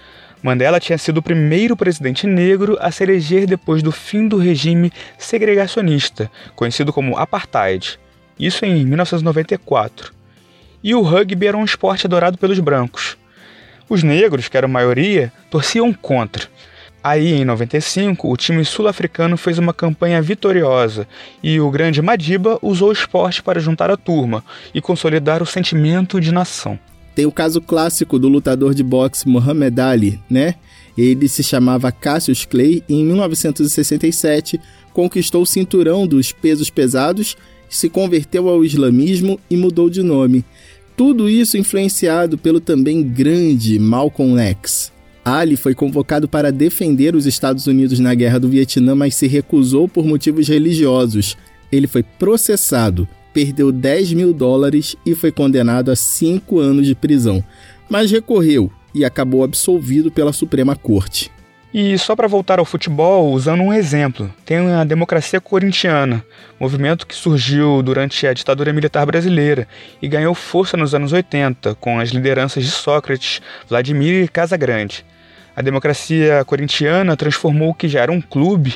Mandela 0.44 0.78
tinha 0.78 0.98
sido 0.98 1.20
o 1.20 1.22
primeiro 1.22 1.78
presidente 1.78 2.28
negro 2.28 2.78
a 2.82 2.92
se 2.92 3.02
eleger 3.02 3.48
depois 3.48 3.82
do 3.82 3.94
fim 3.94 4.28
do 4.28 4.36
regime 4.36 4.92
segregacionista, 5.18 6.30
conhecido 6.54 6.92
como 6.92 7.18
apartheid. 7.18 7.98
Isso 8.38 8.66
em 8.66 8.86
1994. 8.86 10.14
E 10.84 10.94
o 10.94 11.02
rugby 11.02 11.48
era 11.48 11.56
um 11.56 11.64
esporte 11.64 12.08
adorado 12.08 12.38
pelos 12.38 12.60
brancos. 12.60 13.18
Os 13.88 14.04
negros, 14.04 14.50
que 14.50 14.58
eram 14.58 14.68
maioria, 14.68 15.32
torciam 15.50 15.94
contra. 15.94 16.46
Aí, 17.08 17.34
em 17.34 17.46
95, 17.46 18.34
o 18.34 18.36
time 18.36 18.66
sul-africano 18.66 19.38
fez 19.38 19.60
uma 19.60 19.72
campanha 19.72 20.20
vitoriosa 20.24 21.08
e 21.44 21.60
o 21.60 21.70
grande 21.70 22.02
Madiba 22.02 22.58
usou 22.64 22.90
o 22.90 22.92
esporte 22.92 23.44
para 23.44 23.60
juntar 23.60 23.92
a 23.92 23.96
turma 23.96 24.44
e 24.74 24.82
consolidar 24.82 25.44
o 25.44 25.46
sentimento 25.46 26.20
de 26.20 26.32
nação. 26.32 26.80
Tem 27.14 27.28
o 27.28 27.32
caso 27.32 27.62
clássico 27.62 28.18
do 28.18 28.28
lutador 28.28 28.74
de 28.74 28.82
boxe 28.82 29.28
Muhammad 29.28 29.78
Ali, 29.78 30.20
né? 30.28 30.56
Ele 30.98 31.28
se 31.28 31.44
chamava 31.44 31.92
Cassius 31.92 32.44
Clay 32.44 32.84
e 32.90 32.96
em 32.96 33.06
1967 33.06 34.60
conquistou 34.92 35.44
o 35.44 35.46
cinturão 35.46 36.08
dos 36.08 36.32
pesos 36.32 36.72
pesados, 36.72 37.38
se 37.70 37.88
converteu 37.88 38.50
ao 38.50 38.66
islamismo 38.66 39.40
e 39.48 39.56
mudou 39.56 39.92
de 39.92 40.02
nome. 40.02 40.44
Tudo 40.98 41.30
isso 41.30 41.56
influenciado 41.56 42.36
pelo 42.36 42.60
também 42.60 43.04
grande 43.04 43.78
Malcolm 43.78 44.42
X. 44.42 44.95
Ali 45.26 45.58
foi 45.58 45.74
convocado 45.74 46.28
para 46.28 46.52
defender 46.52 47.16
os 47.16 47.26
Estados 47.26 47.66
Unidos 47.66 47.98
na 47.98 48.14
Guerra 48.14 48.40
do 48.40 48.48
Vietnã, 48.48 48.94
mas 48.94 49.16
se 49.16 49.26
recusou 49.26 49.88
por 49.88 50.06
motivos 50.06 50.48
religiosos. 50.48 51.36
Ele 51.72 51.88
foi 51.88 52.04
processado, 52.04 53.08
perdeu 53.34 53.72
10 53.72 54.14
mil 54.14 54.32
dólares 54.32 54.96
e 55.04 55.16
foi 55.16 55.32
condenado 55.32 55.90
a 55.90 55.96
cinco 55.96 56.60
anos 56.60 56.86
de 56.86 56.94
prisão, 56.94 57.44
mas 57.90 58.12
recorreu 58.12 58.72
e 58.94 59.04
acabou 59.04 59.44
absolvido 59.44 60.12
pela 60.12 60.32
Suprema 60.32 60.76
Corte. 60.76 61.32
E 61.74 61.98
só 61.98 62.16
para 62.16 62.28
voltar 62.28 62.60
ao 62.60 62.64
futebol, 62.64 63.34
usando 63.34 63.64
um 63.64 63.74
exemplo, 63.74 64.32
tem 64.46 64.60
a 64.72 64.84
democracia 64.84 65.42
corintiana, 65.42 66.24
movimento 66.60 67.08
que 67.08 67.16
surgiu 67.16 67.82
durante 67.82 68.28
a 68.28 68.32
ditadura 68.32 68.72
militar 68.72 69.08
brasileira 69.08 69.68
e 70.00 70.08
ganhou 70.08 70.36
força 70.36 70.78
nos 70.78 70.94
anos 70.94 71.12
80 71.12 71.74
com 71.76 72.00
as 72.00 72.12
lideranças 72.12 72.64
de 72.64 72.70
Sócrates, 72.70 73.42
Vladimir 73.68 74.24
e 74.24 74.28
Casagrande. 74.28 75.04
A 75.56 75.62
democracia 75.62 76.44
corintiana 76.46 77.16
transformou 77.16 77.70
o 77.70 77.74
que 77.74 77.88
já 77.88 78.02
era 78.02 78.12
um 78.12 78.22
clube 78.22 78.76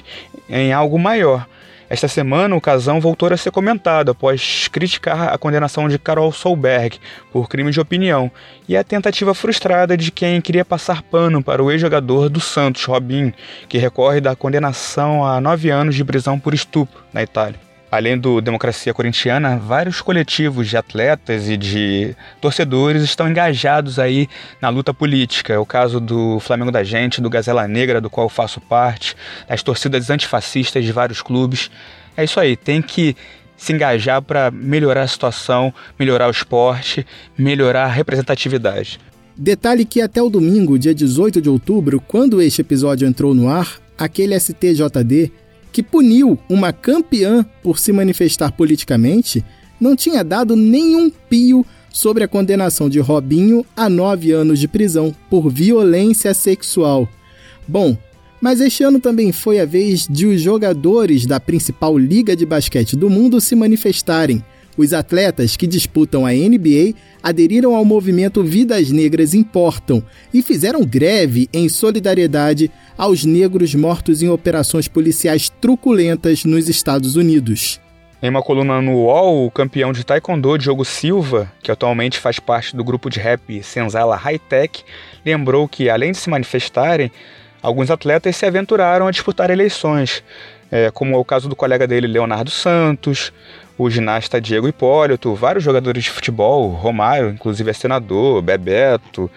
em 0.50 0.71
algo 0.71 0.98
maior. 0.98 1.45
Esta 1.89 2.07
semana, 2.07 2.55
o 2.55 2.62
casão 2.62 3.01
voltou 3.01 3.33
a 3.33 3.36
ser 3.36 3.50
comentado 3.50 4.12
após 4.12 4.67
criticar 4.67 5.33
a 5.33 5.38
condenação 5.39 5.89
de 5.89 5.98
Carol 5.98 6.31
Solberg 6.31 7.00
por 7.31 7.50
crime 7.50 7.71
de 7.71 7.79
opinião 7.79 8.31
e 8.67 8.77
a 8.77 8.83
tentativa 8.83 9.33
frustrada 9.33 9.98
de 9.98 10.12
quem 10.12 10.39
queria 10.39 10.63
passar 10.63 11.01
pano 11.01 11.43
para 11.43 11.63
o 11.63 11.71
ex-jogador 11.71 12.29
do 12.29 12.39
Santos, 12.39 12.86
Robin, 12.86 13.33
que 13.67 13.79
recorre 13.79 14.21
da 14.21 14.36
condenação 14.36 15.25
a 15.25 15.41
nove 15.41 15.71
anos 15.71 15.95
de 15.95 16.05
prisão 16.05 16.39
por 16.39 16.53
estupro 16.53 17.03
na 17.12 17.24
Itália. 17.24 17.68
Além 17.91 18.17
do 18.17 18.39
Democracia 18.39 18.93
Corintiana, 18.93 19.58
vários 19.58 20.00
coletivos 20.00 20.67
de 20.67 20.77
atletas 20.77 21.50
e 21.50 21.58
de 21.58 22.15
torcedores 22.39 23.01
estão 23.01 23.27
engajados 23.27 23.98
aí 23.98 24.27
na 24.62 24.69
luta 24.69 24.93
política. 24.93 25.53
É 25.53 25.58
o 25.58 25.65
caso 25.65 26.00
do 26.00 26.39
Flamengo 26.39 26.72
da 26.72 26.84
Gente, 26.84 27.19
do 27.19 27.29
Gazela 27.29 27.67
Negra, 27.67 28.00
do 28.00 28.10
qual 28.10 28.27
eu 28.27 28.29
faço 28.29 28.62
parte, 28.62 29.15
das 29.48 29.63
torcidas 29.63 30.10
antifascistas 30.12 30.86
de 30.86 30.91
vários 30.91 31.22
clubes. 31.22 31.72
É 32.15 32.24
isso 32.24 32.39
aí, 32.39 32.55
tem 32.55 32.79
que 32.79 33.15
se 33.58 33.74
engajar 33.74 34.22
para 34.22 34.51
melhorar 34.51 35.01
a 35.01 35.08
situação, 35.08 35.74
melhorar 35.98 36.27
o 36.27 36.31
esporte, 36.31 37.05
melhorar 37.38 37.86
a 37.86 37.88
representatividade. 37.88 39.00
Detalhe 39.36 39.84
que 39.84 40.00
até 40.00 40.22
o 40.22 40.29
domingo, 40.29 40.77
dia 40.77 40.93
18 40.93 41.41
de 41.41 41.50
outubro, 41.50 42.00
quando 42.00 42.41
este 42.41 42.62
episódio 42.62 43.08
entrou 43.08 43.34
no 43.34 43.50
ar, 43.50 43.79
aquele 43.98 44.38
STJD 44.39 45.31
que 45.71 45.83
puniu 45.83 46.38
uma 46.49 46.73
campeã 46.73 47.45
por 47.61 47.79
se 47.79 47.91
manifestar 47.91 48.51
politicamente 48.51 49.43
não 49.79 49.95
tinha 49.95 50.23
dado 50.23 50.55
nenhum 50.55 51.09
pio 51.09 51.65
sobre 51.91 52.23
a 52.23 52.27
condenação 52.27 52.89
de 52.89 52.99
Robinho 52.99 53.65
a 53.75 53.89
nove 53.89 54.31
anos 54.31 54.59
de 54.59 54.67
prisão 54.67 55.15
por 55.29 55.49
violência 55.49 56.33
sexual. 56.33 57.07
Bom, 57.67 57.97
mas 58.41 58.61
este 58.61 58.83
ano 58.83 58.99
também 58.99 59.31
foi 59.31 59.59
a 59.59 59.65
vez 59.65 60.07
de 60.07 60.25
os 60.25 60.41
jogadores 60.41 61.25
da 61.25 61.39
principal 61.39 61.97
liga 61.97 62.35
de 62.35 62.45
basquete 62.45 62.95
do 62.95 63.09
mundo 63.09 63.41
se 63.41 63.55
manifestarem. 63.55 64.43
Os 64.79 64.93
atletas 64.93 65.57
que 65.57 65.67
disputam 65.67 66.25
a 66.25 66.29
NBA 66.29 66.93
aderiram 67.21 67.75
ao 67.75 67.83
movimento 67.83 68.41
Vidas 68.45 68.89
Negras 68.91 69.33
Importam 69.33 70.01
e 70.33 70.41
fizeram 70.41 70.86
greve 70.86 71.50
em 71.51 71.67
solidariedade 71.67 72.71
aos 72.98 73.25
negros 73.25 73.75
mortos 73.75 74.21
em 74.21 74.29
operações 74.29 74.88
policiais 74.88 75.50
truculentas 75.50 76.45
nos 76.45 76.69
Estados 76.69 77.17
Unidos. 77.17 77.81
Em 78.24 78.29
uma 78.29 78.41
coluna 78.41 78.81
no 78.81 78.93
UOL, 78.93 79.48
o 79.48 79.51
campeão 79.51 79.91
de 79.91 80.05
taekwondo 80.05 80.57
Diogo 80.57 80.86
Silva, 80.86 81.51
que 81.62 81.74
atualmente 81.74 82.17
faz 82.17 82.39
parte 82.39 82.74
do 82.74 82.81
grupo 82.81 83.09
de 83.09 83.19
rap 83.19 83.62
Senzala 83.62 84.15
High 84.15 84.39
Tech, 84.39 84.81
lembrou 85.25 85.67
que, 85.67 85.89
além 85.89 86.13
de 86.13 86.19
se 86.19 86.29
manifestarem, 86.29 87.12
alguns 87.62 87.91
atletas 87.91 88.33
se 88.33 88.45
aventuraram 88.45 89.07
a 89.07 89.12
disputar 89.12 89.50
eleições, 89.50 90.24
é, 90.71 90.89
como 90.89 91.15
é 91.15 91.17
o 91.17 91.25
caso 91.25 91.50
do 91.50 91.55
colega 91.55 91.86
dele 91.86 92.07
Leonardo 92.07 92.50
Santos, 92.50 93.33
o 93.79 93.89
ginasta 93.89 94.41
Diego 94.41 94.67
Hipólito, 94.67 95.33
vários 95.33 95.63
jogadores 95.63 96.03
de 96.03 96.09
futebol, 96.09 96.67
Romário, 96.67 97.29
inclusive 97.29 97.69
é 97.69 97.74
senador, 97.74 98.41
Bebeto, 98.41 99.31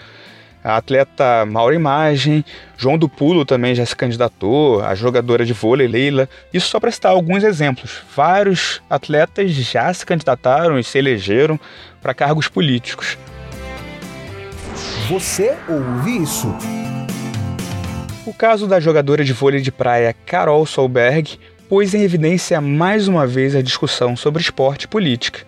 a 0.65 0.77
atleta 0.77 1.47
Mauro 1.47 1.73
Imagem, 1.73 2.45
João 2.77 2.99
do 2.99 3.09
Pulo 3.09 3.45
também 3.45 3.73
já 3.73 3.87
se 3.87 3.95
candidatou, 3.95 4.83
a 4.83 4.97
jogadora 4.97 5.45
de 5.45 5.53
vôlei 5.53 5.87
Leila. 5.87 6.29
Isso 6.53 6.67
só 6.69 6.81
para 6.81 6.91
citar 6.91 7.13
alguns 7.13 7.45
exemplos. 7.45 8.03
Vários 8.17 8.83
atletas 8.91 9.53
já 9.53 9.95
se 9.95 10.05
candidataram 10.05 10.77
e 10.77 10.83
se 10.83 10.99
elegeram 10.99 11.59
para 12.01 12.13
cargos 12.13 12.49
políticos. 12.49 13.17
Você 15.09 15.57
ouve 15.69 16.23
isso? 16.23 16.53
O 18.27 18.35
caso 18.35 18.67
da 18.67 18.81
jogadora 18.81 19.25
de 19.25 19.33
vôlei 19.33 19.61
de 19.61 19.71
praia 19.71 20.15
Carol 20.27 20.65
Solberg 20.67 21.39
pôs 21.73 21.95
em 21.95 22.03
evidência 22.03 22.61
mais 22.61 23.09
uma 23.09 23.27
vez 23.27 23.57
a 23.57 23.63
discussão 23.63 24.15
sobre 24.15 24.43
esporte 24.43 24.83
e 24.83 24.89
política. 24.89 25.41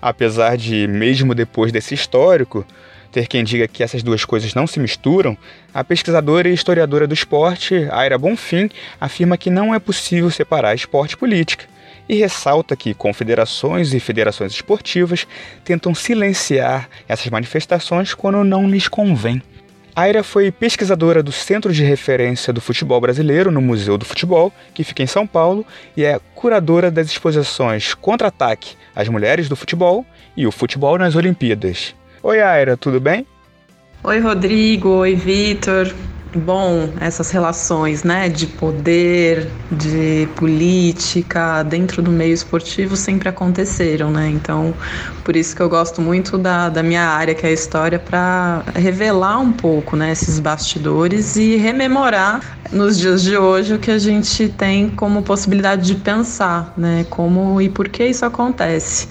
Apesar 0.00 0.56
de, 0.56 0.86
mesmo 0.86 1.34
depois 1.34 1.72
desse 1.72 1.92
histórico, 1.92 2.64
ter 3.10 3.26
quem 3.26 3.42
diga 3.42 3.66
que 3.66 3.82
essas 3.82 4.00
duas 4.00 4.24
coisas 4.24 4.54
não 4.54 4.64
se 4.64 4.78
misturam, 4.78 5.36
a 5.74 5.82
pesquisadora 5.82 6.48
e 6.48 6.54
historiadora 6.54 7.04
do 7.04 7.14
esporte, 7.14 7.88
Aira 7.90 8.16
Bonfim, 8.16 8.70
afirma 9.00 9.36
que 9.36 9.50
não 9.50 9.74
é 9.74 9.80
possível 9.80 10.30
separar 10.30 10.72
esporte 10.76 11.14
e 11.14 11.16
política 11.16 11.64
e 12.08 12.14
ressalta 12.14 12.76
que 12.76 12.94
confederações 12.94 13.92
e 13.92 13.98
federações 13.98 14.52
esportivas 14.52 15.26
tentam 15.64 15.92
silenciar 15.96 16.88
essas 17.08 17.26
manifestações 17.26 18.14
quando 18.14 18.44
não 18.44 18.70
lhes 18.70 18.86
convém. 18.86 19.42
Aira 19.94 20.22
foi 20.22 20.50
pesquisadora 20.50 21.22
do 21.22 21.30
Centro 21.30 21.70
de 21.70 21.84
Referência 21.84 22.50
do 22.50 22.62
Futebol 22.62 22.98
Brasileiro 22.98 23.50
no 23.50 23.60
Museu 23.60 23.98
do 23.98 24.06
Futebol, 24.06 24.50
que 24.72 24.82
fica 24.82 25.02
em 25.02 25.06
São 25.06 25.26
Paulo, 25.26 25.66
e 25.94 26.02
é 26.02 26.18
curadora 26.34 26.90
das 26.90 27.08
exposições 27.08 27.92
Contra-ataque, 27.92 28.74
As 28.96 29.06
Mulheres 29.08 29.50
do 29.50 29.56
Futebol 29.56 30.06
e 30.34 30.46
o 30.46 30.52
Futebol 30.52 30.96
nas 30.96 31.14
Olimpíadas. 31.14 31.94
Oi, 32.22 32.40
Aira, 32.40 32.74
tudo 32.74 32.98
bem? 32.98 33.26
Oi, 34.02 34.18
Rodrigo. 34.18 34.88
Oi, 34.88 35.14
Vitor 35.14 35.92
bom 36.34 36.90
essas 37.00 37.30
relações 37.30 38.02
né, 38.04 38.28
de 38.28 38.46
poder, 38.46 39.48
de 39.70 40.28
política 40.36 41.62
dentro 41.62 42.02
do 42.02 42.10
meio 42.10 42.32
esportivo 42.32 42.96
sempre 42.96 43.28
aconteceram, 43.28 44.10
né? 44.10 44.28
Então, 44.28 44.74
por 45.24 45.36
isso 45.36 45.54
que 45.54 45.62
eu 45.62 45.68
gosto 45.68 46.00
muito 46.00 46.38
da, 46.38 46.68
da 46.68 46.82
minha 46.82 47.02
área, 47.02 47.34
que 47.34 47.46
é 47.46 47.50
a 47.50 47.52
história, 47.52 47.98
para 47.98 48.62
revelar 48.74 49.38
um 49.38 49.52
pouco 49.52 49.96
né, 49.96 50.12
esses 50.12 50.38
bastidores 50.38 51.36
e 51.36 51.56
rememorar 51.56 52.58
nos 52.72 52.98
dias 52.98 53.22
de 53.22 53.36
hoje 53.36 53.74
o 53.74 53.78
que 53.78 53.90
a 53.90 53.98
gente 53.98 54.48
tem 54.48 54.88
como 54.88 55.22
possibilidade 55.22 55.86
de 55.86 55.94
pensar, 55.94 56.72
né? 56.76 57.04
Como 57.10 57.60
e 57.60 57.68
por 57.68 57.88
que 57.88 58.04
isso 58.04 58.24
acontece. 58.24 59.08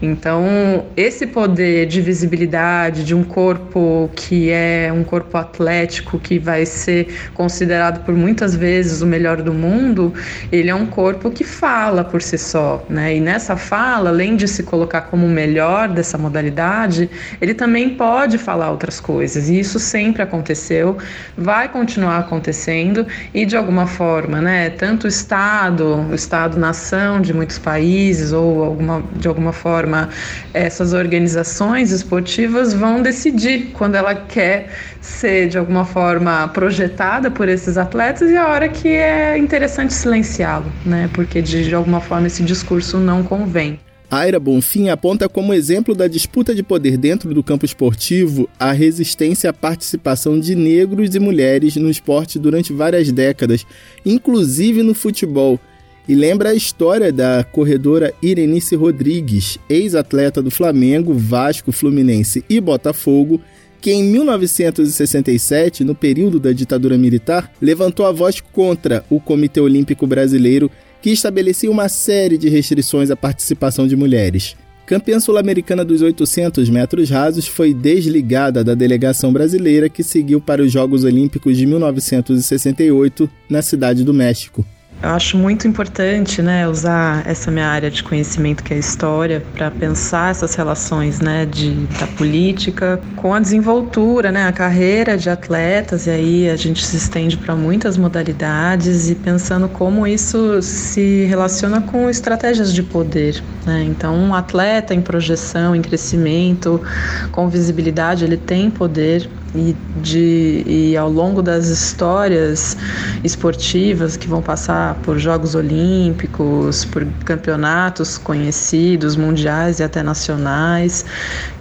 Então, 0.00 0.86
esse 0.96 1.26
poder 1.26 1.86
de 1.86 2.00
visibilidade 2.00 3.04
de 3.04 3.14
um 3.14 3.24
corpo 3.24 4.10
que 4.14 4.50
é 4.50 4.92
um 4.92 5.02
corpo 5.02 5.36
atlético 5.36 6.18
que 6.18 6.38
vai 6.38 6.57
ser 6.66 7.30
considerado 7.34 8.04
por 8.04 8.14
muitas 8.14 8.54
vezes 8.54 9.00
o 9.02 9.06
melhor 9.06 9.42
do 9.42 9.52
mundo, 9.52 10.12
ele 10.50 10.70
é 10.70 10.74
um 10.74 10.86
corpo 10.86 11.30
que 11.30 11.44
fala 11.44 12.04
por 12.04 12.22
si 12.22 12.38
só, 12.38 12.84
né? 12.88 13.16
E 13.16 13.20
nessa 13.20 13.56
fala, 13.56 14.10
além 14.10 14.36
de 14.36 14.46
se 14.48 14.62
colocar 14.62 15.02
como 15.02 15.26
o 15.26 15.30
melhor 15.30 15.88
dessa 15.88 16.16
modalidade, 16.18 17.10
ele 17.40 17.54
também 17.54 17.90
pode 17.90 18.38
falar 18.38 18.70
outras 18.70 19.00
coisas. 19.00 19.48
E 19.48 19.58
isso 19.58 19.78
sempre 19.78 20.22
aconteceu, 20.22 20.96
vai 21.36 21.68
continuar 21.68 22.18
acontecendo 22.18 23.06
e 23.32 23.44
de 23.44 23.56
alguma 23.56 23.86
forma, 23.86 24.40
né, 24.40 24.70
tanto 24.70 25.04
o 25.04 25.08
Estado, 25.08 26.06
o 26.10 26.14
Estado-nação 26.14 27.20
de 27.20 27.32
muitos 27.32 27.58
países 27.58 28.32
ou 28.32 28.64
alguma, 28.64 29.02
de 29.16 29.28
alguma 29.28 29.52
forma 29.52 30.08
essas 30.52 30.92
organizações 30.92 31.90
esportivas 31.90 32.74
vão 32.74 33.02
decidir 33.02 33.70
quando 33.72 33.94
ela 33.94 34.14
quer 34.14 34.68
ser 35.00 35.48
de 35.48 35.58
alguma 35.58 35.84
forma 35.84 36.47
projetada 36.48 37.30
por 37.30 37.48
esses 37.48 37.76
atletas 37.76 38.30
e 38.30 38.36
a 38.36 38.48
hora 38.48 38.68
que 38.68 38.88
é 38.88 39.36
interessante 39.36 39.92
silenciá-lo, 39.92 40.66
né, 40.84 41.08
porque 41.12 41.42
de, 41.42 41.64
de 41.64 41.74
alguma 41.74 42.00
forma 42.00 42.26
esse 42.26 42.42
discurso 42.42 42.98
não 42.98 43.22
convém. 43.22 43.78
Aira 44.10 44.40
Bonfim 44.40 44.88
aponta 44.88 45.28
como 45.28 45.52
exemplo 45.52 45.94
da 45.94 46.08
disputa 46.08 46.54
de 46.54 46.62
poder 46.62 46.96
dentro 46.96 47.34
do 47.34 47.42
campo 47.42 47.66
esportivo 47.66 48.48
a 48.58 48.72
resistência 48.72 49.50
à 49.50 49.52
participação 49.52 50.40
de 50.40 50.54
negros 50.54 51.14
e 51.14 51.18
mulheres 51.18 51.76
no 51.76 51.90
esporte 51.90 52.38
durante 52.38 52.72
várias 52.72 53.12
décadas, 53.12 53.66
inclusive 54.06 54.82
no 54.82 54.94
futebol. 54.94 55.60
E 56.08 56.14
lembra 56.14 56.50
a 56.50 56.54
história 56.54 57.12
da 57.12 57.44
corredora 57.44 58.14
Irenice 58.22 58.74
Rodrigues, 58.74 59.58
ex-atleta 59.68 60.40
do 60.40 60.50
Flamengo, 60.50 61.12
Vasco, 61.12 61.70
Fluminense 61.70 62.42
e 62.48 62.58
Botafogo, 62.62 63.42
que 63.80 63.92
em 63.92 64.02
1967, 64.02 65.84
no 65.84 65.94
período 65.94 66.40
da 66.40 66.52
ditadura 66.52 66.98
militar, 66.98 67.52
levantou 67.60 68.06
a 68.06 68.12
voz 68.12 68.40
contra 68.40 69.04
o 69.08 69.20
Comitê 69.20 69.60
Olímpico 69.60 70.06
Brasileiro 70.06 70.70
que 71.00 71.10
estabelecia 71.10 71.70
uma 71.70 71.88
série 71.88 72.36
de 72.36 72.48
restrições 72.48 73.10
à 73.10 73.16
participação 73.16 73.86
de 73.86 73.96
mulheres. 73.96 74.56
Campeã 74.84 75.20
sul-americana 75.20 75.84
dos 75.84 76.00
800 76.00 76.70
metros 76.70 77.10
rasos 77.10 77.46
foi 77.46 77.74
desligada 77.74 78.64
da 78.64 78.74
delegação 78.74 79.30
brasileira 79.30 79.88
que 79.88 80.02
seguiu 80.02 80.40
para 80.40 80.62
os 80.62 80.72
Jogos 80.72 81.04
Olímpicos 81.04 81.58
de 81.58 81.66
1968 81.66 83.30
na 83.50 83.60
Cidade 83.60 84.02
do 84.02 84.14
México. 84.14 84.64
Eu 85.00 85.10
acho 85.10 85.36
muito 85.36 85.68
importante, 85.68 86.42
né, 86.42 86.66
usar 86.66 87.22
essa 87.24 87.52
minha 87.52 87.68
área 87.68 87.88
de 87.88 88.02
conhecimento 88.02 88.64
que 88.64 88.74
é 88.74 88.76
a 88.76 88.80
história 88.80 89.40
para 89.54 89.70
pensar 89.70 90.32
essas 90.32 90.56
relações, 90.56 91.20
né, 91.20 91.46
de 91.46 91.86
da 92.00 92.06
política 92.08 93.00
com 93.14 93.32
a 93.32 93.38
desenvoltura, 93.38 94.32
né, 94.32 94.48
a 94.48 94.52
carreira 94.52 95.16
de 95.16 95.30
atletas 95.30 96.08
e 96.08 96.10
aí 96.10 96.50
a 96.50 96.56
gente 96.56 96.84
se 96.84 96.96
estende 96.96 97.36
para 97.36 97.54
muitas 97.54 97.96
modalidades 97.96 99.08
e 99.08 99.14
pensando 99.14 99.68
como 99.68 100.04
isso 100.04 100.60
se 100.62 101.26
relaciona 101.26 101.80
com 101.80 102.10
estratégias 102.10 102.72
de 102.74 102.82
poder, 102.82 103.40
né? 103.64 103.84
Então, 103.84 104.16
um 104.16 104.34
atleta 104.34 104.94
em 104.94 105.00
projeção, 105.00 105.76
em 105.76 105.82
crescimento, 105.82 106.82
com 107.30 107.48
visibilidade, 107.48 108.24
ele 108.24 108.36
tem 108.36 108.68
poder 108.68 109.30
e, 109.54 109.74
de, 110.02 110.62
e 110.66 110.96
ao 110.96 111.10
longo 111.10 111.42
das 111.42 111.68
histórias 111.68 112.76
esportivas 113.24 114.16
que 114.16 114.28
vão 114.28 114.42
passar 114.42 114.94
por 114.96 115.18
Jogos 115.18 115.54
Olímpicos, 115.54 116.84
por 116.84 117.06
campeonatos 117.24 118.18
conhecidos, 118.18 119.16
mundiais 119.16 119.80
e 119.80 119.82
até 119.82 120.02
nacionais, 120.02 121.04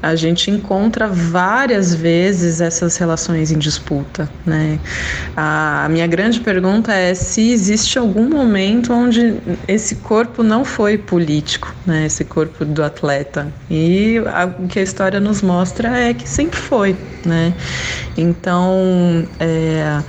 a 0.02 0.16
gente 0.16 0.52
encontra 0.52 1.08
várias 1.08 1.94
vezes 1.94 2.62
essas 2.62 2.98
relações 2.98 3.52
em 3.52 3.58
disputa. 3.58 4.30
Né? 4.46 4.80
A 5.36 5.88
minha 5.90 6.08
grande 6.08 6.40
pergunta 6.42 6.94
é 6.94 7.14
se 7.14 7.52
existe 7.52 7.98
algum 7.98 8.30
momento 8.30 8.94
onde 8.94 9.36
esse 9.68 9.96
corpo 9.96 10.42
não 10.42 10.64
foi 10.64 10.98
político, 10.98 11.74
né? 11.86 12.06
esse 12.06 12.24
corpo 12.24 12.64
do 12.64 12.82
atleta. 12.84 13.52
E 13.70 14.18
a, 14.26 14.46
o 14.46 14.68
que 14.68 14.80
a 14.80 14.82
história 14.82 15.20
nos 15.20 15.42
mostra 15.42 15.90
é 15.98 16.14
que 16.14 16.28
sempre 16.28 16.58
foi. 16.58 16.96
Né? 17.26 17.54
Então, 18.18 19.28
é, 19.40 20.02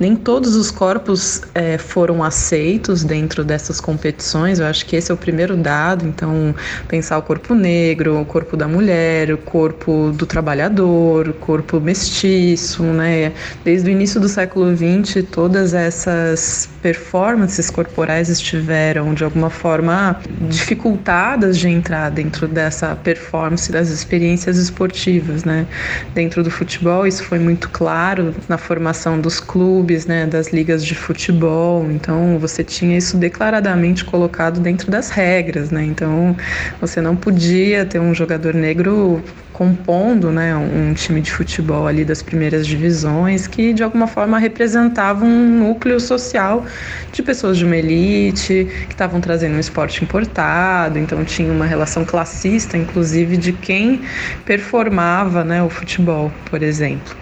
nem 0.00 0.16
todos 0.16 0.56
os 0.56 0.72
corpos 0.72 1.42
é, 1.54 1.78
foram 1.78 2.24
aceitos 2.24 3.04
dentro 3.04 3.44
dessas 3.44 3.80
competições. 3.80 4.58
Eu 4.58 4.66
acho 4.66 4.84
que 4.84 4.96
esse 4.96 5.12
é 5.12 5.14
o 5.14 5.16
primeiro 5.16 5.56
dado. 5.56 6.04
Então, 6.04 6.52
pensar 6.88 7.16
o 7.18 7.22
corpo 7.22 7.54
negro, 7.54 8.20
o 8.20 8.24
corpo 8.24 8.56
da 8.56 8.66
mulher, 8.66 9.32
o 9.32 9.38
corpo 9.38 10.10
do 10.12 10.26
trabalhador, 10.26 11.28
o 11.28 11.34
corpo 11.34 11.78
mestiço, 11.78 12.82
né? 12.82 13.32
Desde 13.64 13.88
o 13.88 13.92
início 13.92 14.20
do 14.20 14.28
século 14.28 14.74
XX, 14.76 15.24
todas 15.30 15.72
essas 15.72 16.68
performances 16.82 17.70
corporais 17.70 18.28
estiveram 18.28 19.03
de 19.12 19.24
alguma 19.24 19.50
forma 19.50 20.18
dificultadas 20.48 21.58
de 21.58 21.68
entrar 21.68 22.10
dentro 22.10 22.46
dessa 22.46 22.94
performance 22.94 23.70
das 23.70 23.90
experiências 23.90 24.56
esportivas, 24.56 25.44
né? 25.44 25.66
Dentro 26.14 26.42
do 26.42 26.50
futebol, 26.50 27.06
isso 27.06 27.24
foi 27.24 27.38
muito 27.38 27.68
claro 27.68 28.34
na 28.48 28.56
formação 28.56 29.20
dos 29.20 29.40
clubes, 29.40 30.06
né, 30.06 30.26
das 30.26 30.52
ligas 30.52 30.84
de 30.84 30.94
futebol. 30.94 31.90
Então, 31.90 32.38
você 32.38 32.62
tinha 32.62 32.96
isso 32.96 33.16
declaradamente 33.16 34.04
colocado 34.04 34.60
dentro 34.60 34.90
das 34.90 35.10
regras, 35.10 35.70
né? 35.70 35.84
Então, 35.84 36.36
você 36.80 37.00
não 37.00 37.16
podia 37.16 37.84
ter 37.84 37.98
um 37.98 38.14
jogador 38.14 38.54
negro 38.54 39.22
compondo 39.54 40.32
né, 40.32 40.54
um 40.54 40.92
time 40.94 41.20
de 41.20 41.30
futebol 41.30 41.86
ali 41.86 42.04
das 42.04 42.20
primeiras 42.20 42.66
divisões 42.66 43.46
que 43.46 43.72
de 43.72 43.84
alguma 43.84 44.08
forma 44.08 44.36
representava 44.36 45.24
um 45.24 45.60
núcleo 45.60 46.00
social 46.00 46.66
de 47.12 47.22
pessoas 47.22 47.56
de 47.56 47.64
uma 47.64 47.76
elite 47.76 48.66
que 48.88 48.92
estavam 48.92 49.20
trazendo 49.20 49.54
um 49.54 49.60
esporte 49.60 50.02
importado, 50.02 50.98
então 50.98 51.24
tinha 51.24 51.52
uma 51.52 51.66
relação 51.66 52.04
classista, 52.04 52.76
inclusive, 52.76 53.36
de 53.36 53.52
quem 53.52 54.02
performava 54.44 55.44
né, 55.44 55.62
o 55.62 55.70
futebol, 55.70 56.32
por 56.50 56.60
exemplo. 56.60 57.14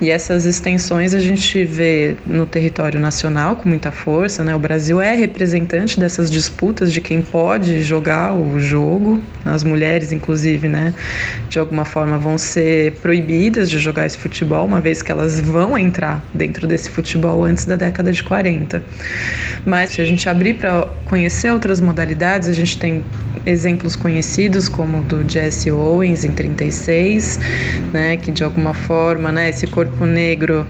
E 0.00 0.10
essas 0.10 0.46
extensões 0.46 1.12
a 1.12 1.20
gente 1.20 1.64
vê 1.64 2.16
no 2.26 2.46
território 2.46 2.98
nacional 2.98 3.56
com 3.56 3.68
muita 3.68 3.92
força, 3.92 4.42
né? 4.42 4.56
O 4.56 4.58
Brasil 4.58 5.00
é 5.00 5.14
representante 5.14 6.00
dessas 6.00 6.30
disputas 6.30 6.90
de 6.90 7.02
quem 7.02 7.20
pode 7.20 7.82
jogar 7.82 8.32
o 8.32 8.58
jogo, 8.58 9.22
as 9.44 9.62
mulheres, 9.62 10.12
inclusive, 10.12 10.68
né? 10.68 10.94
De 11.50 11.58
alguma 11.58 11.73
alguma 11.74 11.84
forma 11.84 12.18
vão 12.18 12.38
ser 12.38 12.92
proibidas 13.02 13.68
de 13.68 13.78
jogar 13.78 14.06
esse 14.06 14.16
futebol, 14.16 14.64
uma 14.64 14.80
vez 14.80 15.02
que 15.02 15.10
elas 15.10 15.40
vão 15.40 15.76
entrar 15.76 16.24
dentro 16.32 16.68
desse 16.68 16.88
futebol 16.88 17.42
antes 17.42 17.64
da 17.64 17.74
década 17.74 18.12
de 18.12 18.22
40. 18.22 18.82
Mas 19.66 19.90
se 19.90 20.00
a 20.00 20.04
gente 20.04 20.28
abrir 20.28 20.54
para 20.54 20.86
conhecer 21.06 21.50
outras 21.50 21.80
modalidades, 21.80 22.48
a 22.48 22.52
gente 22.52 22.78
tem 22.78 23.02
exemplos 23.44 23.96
conhecidos 23.96 24.68
como 24.68 24.98
o 24.98 25.02
do 25.02 25.28
Jesse 25.28 25.70
Owens 25.70 26.24
em 26.24 26.30
36, 26.30 27.40
né, 27.92 28.16
que 28.16 28.30
de 28.30 28.44
alguma 28.44 28.72
forma, 28.72 29.32
né, 29.32 29.50
esse 29.50 29.66
corpo 29.66 30.06
negro 30.06 30.66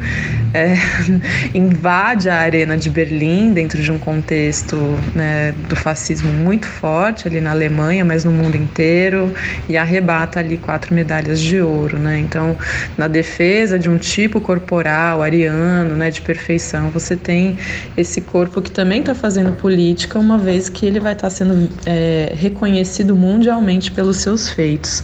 é, 0.54 0.74
invade 1.54 2.30
a 2.30 2.36
arena 2.36 2.76
de 2.76 2.88
Berlim 2.88 3.52
dentro 3.52 3.82
de 3.82 3.92
um 3.92 3.98
contexto 3.98 4.76
né, 5.14 5.54
do 5.68 5.76
fascismo 5.76 6.32
muito 6.32 6.66
forte 6.66 7.28
ali 7.28 7.40
na 7.40 7.50
Alemanha, 7.50 8.04
mas 8.04 8.24
no 8.24 8.30
mundo 8.30 8.56
inteiro 8.56 9.32
e 9.68 9.76
arrebata 9.76 10.40
ali 10.40 10.56
quatro 10.56 10.93
medalhas 10.94 11.40
de 11.40 11.60
ouro, 11.60 11.98
né? 11.98 12.18
Então, 12.18 12.56
na 12.96 13.08
defesa 13.08 13.78
de 13.78 13.90
um 13.90 13.98
tipo 13.98 14.40
corporal 14.40 15.22
ariano, 15.22 15.96
né, 15.96 16.10
de 16.10 16.22
perfeição, 16.22 16.90
você 16.90 17.16
tem 17.16 17.58
esse 17.96 18.20
corpo 18.20 18.62
que 18.62 18.70
também 18.70 19.00
está 19.00 19.14
fazendo 19.14 19.52
política, 19.52 20.18
uma 20.18 20.38
vez 20.38 20.68
que 20.68 20.86
ele 20.86 21.00
vai 21.00 21.12
estar 21.12 21.28
tá 21.28 21.30
sendo 21.30 21.68
é, 21.84 22.32
reconhecido 22.34 23.16
mundialmente 23.16 23.90
pelos 23.90 24.18
seus 24.18 24.48
feitos. 24.48 25.02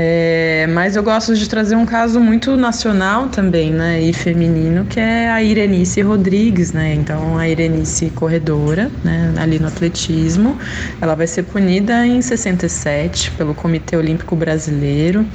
É, 0.00 0.64
mas 0.68 0.94
eu 0.94 1.02
gosto 1.02 1.34
de 1.34 1.48
trazer 1.48 1.74
um 1.74 1.84
caso 1.84 2.20
muito 2.20 2.56
nacional 2.56 3.26
também, 3.26 3.72
né, 3.72 4.00
e 4.00 4.12
feminino, 4.12 4.84
que 4.84 5.00
é 5.00 5.28
a 5.28 5.42
Irenice 5.42 6.00
Rodrigues, 6.02 6.72
né, 6.72 6.94
então 6.94 7.36
a 7.36 7.48
Irenice 7.48 8.08
corredora, 8.10 8.92
né, 9.02 9.34
ali 9.36 9.58
no 9.58 9.66
atletismo, 9.66 10.56
ela 11.00 11.16
vai 11.16 11.26
ser 11.26 11.42
punida 11.42 12.06
em 12.06 12.22
67 12.22 13.32
pelo 13.32 13.56
Comitê 13.56 13.96
Olímpico 13.96 14.36
Brasileiro, 14.36 15.26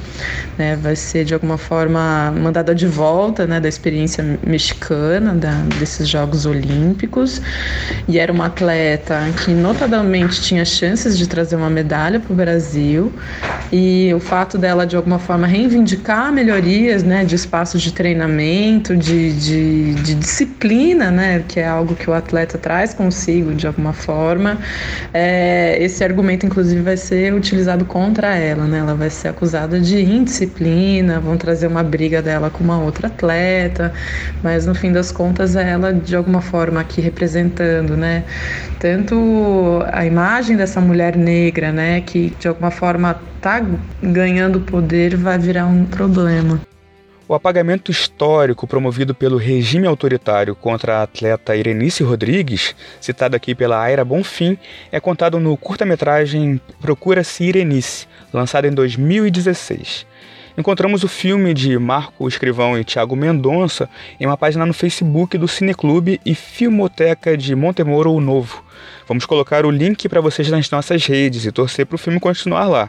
né, 0.56 0.76
vai 0.76 0.96
ser 0.96 1.26
de 1.26 1.34
alguma 1.34 1.58
forma 1.58 2.32
mandada 2.34 2.74
de 2.74 2.86
volta, 2.86 3.46
né, 3.46 3.60
da 3.60 3.68
experiência 3.68 4.38
mexicana 4.46 5.34
da, 5.34 5.52
desses 5.78 6.08
Jogos 6.08 6.46
Olímpicos, 6.46 7.42
e 8.08 8.18
era 8.18 8.32
uma 8.32 8.46
atleta 8.46 9.20
que 9.44 9.50
notadamente 9.50 10.40
tinha 10.40 10.64
chances 10.64 11.18
de 11.18 11.28
trazer 11.28 11.56
uma 11.56 11.68
medalha 11.68 12.18
para 12.18 12.32
o 12.32 12.34
Brasil, 12.34 13.12
e 13.70 14.10
o 14.14 14.20
fato 14.20 14.53
fato 14.54 14.58
dela, 14.58 14.86
de 14.86 14.96
alguma 14.96 15.18
forma, 15.18 15.46
reivindicar 15.46 16.32
melhorias 16.32 17.02
né, 17.02 17.24
de 17.24 17.34
espaços 17.34 17.82
de 17.82 17.92
treinamento, 17.92 18.96
de, 18.96 19.32
de, 19.32 19.94
de, 19.94 20.14
disciplina, 20.14 21.10
né, 21.10 21.44
que 21.46 21.58
é 21.58 21.66
algo 21.66 21.94
que 21.94 22.08
o 22.08 22.12
atleta 22.12 22.56
traz 22.56 22.94
consigo, 22.94 23.54
de 23.54 23.66
alguma 23.66 23.92
forma, 23.92 24.58
é, 25.12 25.76
esse 25.80 26.04
argumento, 26.04 26.46
inclusive, 26.46 26.80
vai 26.82 26.96
ser 26.96 27.34
utilizado 27.34 27.84
contra 27.84 28.36
ela. 28.36 28.64
Né, 28.64 28.78
ela 28.78 28.94
vai 28.94 29.10
ser 29.10 29.28
acusada 29.28 29.80
de 29.80 30.00
indisciplina, 30.00 31.20
vão 31.20 31.36
trazer 31.36 31.66
uma 31.66 31.82
briga 31.82 32.22
dela 32.22 32.48
com 32.50 32.62
uma 32.62 32.78
outra 32.78 33.08
atleta, 33.08 33.92
mas 34.42 34.66
no 34.66 34.74
fim 34.74 34.92
das 34.92 35.10
contas, 35.10 35.56
é 35.56 35.70
ela, 35.70 35.92
de 35.92 36.14
alguma 36.14 36.40
forma, 36.40 36.80
aqui 36.80 37.00
representando, 37.00 37.96
né, 37.96 38.24
tanto 38.78 39.82
a 39.92 40.04
imagem 40.06 40.56
dessa 40.56 40.80
mulher 40.80 41.16
negra, 41.16 41.72
né, 41.72 42.00
que 42.00 42.32
de 42.38 42.46
alguma 42.46 42.70
forma 42.70 43.18
está 43.44 43.60
ganhando 44.02 44.58
poder 44.58 45.16
vai 45.16 45.38
virar 45.38 45.66
um 45.66 45.84
problema. 45.84 46.58
O 47.28 47.34
apagamento 47.34 47.90
histórico 47.90 48.66
promovido 48.66 49.14
pelo 49.14 49.36
regime 49.36 49.86
autoritário 49.86 50.54
contra 50.54 50.96
a 50.96 51.02
atleta 51.02 51.54
Irenice 51.54 52.02
Rodrigues, 52.02 52.74
citado 52.98 53.36
aqui 53.36 53.54
pela 53.54 53.78
Aira 53.78 54.02
Bonfim, 54.02 54.56
é 54.90 54.98
contado 54.98 55.38
no 55.38 55.58
curta-metragem 55.58 56.58
Procura-se 56.80 57.44
Irenice, 57.44 58.06
lançado 58.32 58.66
em 58.66 58.70
2016. 58.70 60.06
Encontramos 60.56 61.04
o 61.04 61.08
filme 61.08 61.52
de 61.52 61.78
Marco 61.78 62.26
Escrivão 62.26 62.78
e 62.78 62.84
Tiago 62.84 63.14
Mendonça 63.14 63.90
em 64.18 64.24
uma 64.24 64.38
página 64.38 64.64
no 64.64 64.72
Facebook 64.72 65.36
do 65.36 65.48
Cineclube 65.48 66.18
e 66.24 66.34
Filmoteca 66.34 67.36
de 67.36 67.54
Montemoro 67.54 68.18
Novo. 68.20 68.64
Vamos 69.06 69.26
colocar 69.26 69.66
o 69.66 69.70
link 69.70 70.08
para 70.08 70.22
vocês 70.22 70.48
nas 70.48 70.70
nossas 70.70 71.04
redes 71.04 71.44
e 71.44 71.52
torcer 71.52 71.84
para 71.84 71.96
o 71.96 71.98
filme 71.98 72.18
continuar 72.18 72.68
lá. 72.68 72.88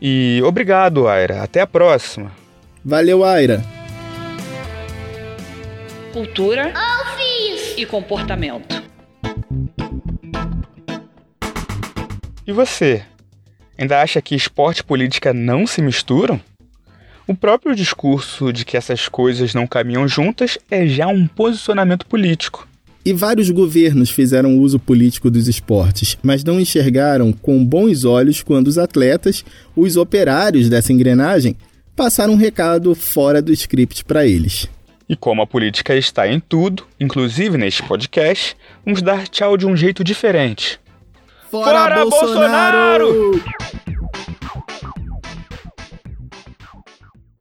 E 0.00 0.40
obrigado, 0.44 1.08
Aira. 1.08 1.42
Até 1.42 1.60
a 1.60 1.66
próxima. 1.66 2.32
Valeu, 2.84 3.24
Aira. 3.24 3.62
Cultura 6.12 6.72
e 7.76 7.86
comportamento. 7.86 8.82
E 12.46 12.52
você? 12.52 13.02
Ainda 13.78 14.02
acha 14.02 14.20
que 14.20 14.34
esporte 14.34 14.80
e 14.80 14.84
política 14.84 15.32
não 15.32 15.66
se 15.66 15.80
misturam? 15.80 16.40
O 17.26 17.34
próprio 17.34 17.74
discurso 17.74 18.52
de 18.52 18.64
que 18.64 18.76
essas 18.76 19.08
coisas 19.08 19.54
não 19.54 19.66
caminham 19.66 20.06
juntas 20.08 20.58
é 20.70 20.86
já 20.86 21.06
um 21.06 21.26
posicionamento 21.26 22.04
político. 22.04 22.68
E 23.04 23.12
vários 23.12 23.48
governos 23.50 24.10
fizeram 24.10 24.58
uso 24.58 24.78
político 24.78 25.30
dos 25.30 25.48
esportes, 25.48 26.18
mas 26.22 26.44
não 26.44 26.60
enxergaram 26.60 27.32
com 27.32 27.64
bons 27.64 28.04
olhos 28.04 28.42
quando 28.42 28.68
os 28.68 28.76
atletas, 28.76 29.44
os 29.74 29.96
operários 29.96 30.68
dessa 30.68 30.92
engrenagem, 30.92 31.56
passaram 31.96 32.34
um 32.34 32.36
recado 32.36 32.94
fora 32.94 33.40
do 33.40 33.52
script 33.52 34.04
para 34.04 34.26
eles. 34.26 34.68
E 35.08 35.16
como 35.16 35.42
a 35.42 35.46
política 35.46 35.96
está 35.96 36.28
em 36.28 36.38
tudo, 36.38 36.84
inclusive 37.00 37.56
neste 37.58 37.82
podcast, 37.82 38.56
vamos 38.84 39.02
dar 39.02 39.26
tchau 39.28 39.56
de 39.56 39.66
um 39.66 39.74
jeito 39.74 40.04
diferente. 40.04 40.78
Fora, 41.50 41.64
Fora 41.64 42.04
Bolsonaro! 42.04 43.12
Bolsonaro! 43.12 43.89